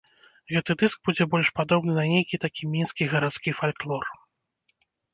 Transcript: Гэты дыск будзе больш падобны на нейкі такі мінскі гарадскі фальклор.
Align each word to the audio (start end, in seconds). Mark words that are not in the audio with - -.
Гэты 0.53 0.71
дыск 0.81 0.99
будзе 1.09 1.27
больш 1.33 1.51
падобны 1.59 1.93
на 1.99 2.05
нейкі 2.13 2.41
такі 2.49 2.73
мінскі 2.75 3.11
гарадскі 3.15 3.57
фальклор. 3.63 4.05